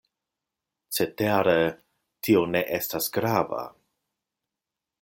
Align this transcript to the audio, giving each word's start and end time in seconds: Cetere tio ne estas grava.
Cetere 0.99 1.55
tio 2.27 2.41
ne 2.55 2.63
estas 2.79 3.11
grava. 3.19 3.61